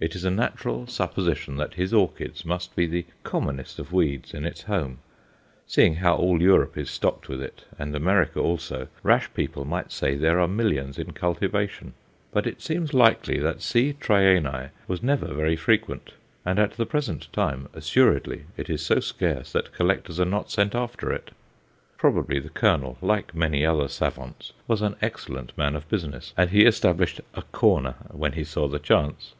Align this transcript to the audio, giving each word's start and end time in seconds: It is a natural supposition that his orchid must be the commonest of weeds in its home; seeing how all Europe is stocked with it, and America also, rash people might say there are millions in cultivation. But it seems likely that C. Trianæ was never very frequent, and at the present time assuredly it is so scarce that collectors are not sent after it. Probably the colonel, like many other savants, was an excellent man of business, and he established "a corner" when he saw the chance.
It 0.00 0.14
is 0.14 0.22
a 0.26 0.30
natural 0.30 0.86
supposition 0.86 1.56
that 1.56 1.72
his 1.76 1.94
orchid 1.94 2.44
must 2.44 2.76
be 2.76 2.86
the 2.86 3.06
commonest 3.22 3.78
of 3.78 3.90
weeds 3.90 4.34
in 4.34 4.44
its 4.44 4.64
home; 4.64 4.98
seeing 5.66 5.94
how 5.94 6.14
all 6.16 6.42
Europe 6.42 6.76
is 6.76 6.90
stocked 6.90 7.26
with 7.26 7.40
it, 7.40 7.64
and 7.78 7.96
America 7.96 8.38
also, 8.38 8.88
rash 9.02 9.32
people 9.32 9.64
might 9.64 9.90
say 9.90 10.14
there 10.14 10.40
are 10.40 10.46
millions 10.46 10.98
in 10.98 11.12
cultivation. 11.14 11.94
But 12.32 12.46
it 12.46 12.60
seems 12.60 12.92
likely 12.92 13.38
that 13.38 13.62
C. 13.62 13.94
Trianæ 13.94 14.72
was 14.86 15.02
never 15.02 15.32
very 15.32 15.56
frequent, 15.56 16.12
and 16.44 16.58
at 16.58 16.72
the 16.72 16.84
present 16.84 17.32
time 17.32 17.70
assuredly 17.72 18.42
it 18.58 18.68
is 18.68 18.82
so 18.84 19.00
scarce 19.00 19.52
that 19.52 19.72
collectors 19.72 20.20
are 20.20 20.26
not 20.26 20.50
sent 20.50 20.74
after 20.74 21.12
it. 21.14 21.30
Probably 21.96 22.38
the 22.38 22.50
colonel, 22.50 22.98
like 23.00 23.34
many 23.34 23.64
other 23.64 23.88
savants, 23.88 24.52
was 24.68 24.82
an 24.82 24.96
excellent 25.00 25.56
man 25.56 25.74
of 25.74 25.88
business, 25.88 26.34
and 26.36 26.50
he 26.50 26.66
established 26.66 27.22
"a 27.32 27.40
corner" 27.40 27.94
when 28.10 28.32
he 28.32 28.44
saw 28.44 28.68
the 28.68 28.78
chance. 28.78 29.32